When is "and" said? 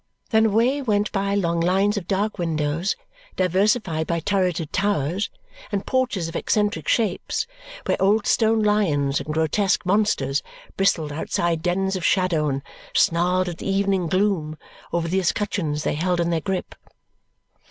5.71-5.85, 9.21-9.31, 12.49-12.63